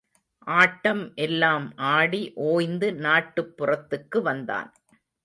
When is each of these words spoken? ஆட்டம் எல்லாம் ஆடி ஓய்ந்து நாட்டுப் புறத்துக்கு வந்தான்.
ஆட்டம் 0.47 1.15
எல்லாம் 1.15 1.73
ஆடி 1.75 2.31
ஓய்ந்து 2.35 2.93
நாட்டுப் 2.95 3.57
புறத்துக்கு 3.57 4.21
வந்தான். 4.21 4.73